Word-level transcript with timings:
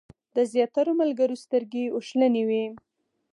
د 0.35 0.37
زیاترو 0.51 0.91
ملګرو 1.01 1.35
سترګې 1.43 1.83
اوښلنې 1.95 2.43
وې. 2.49 2.65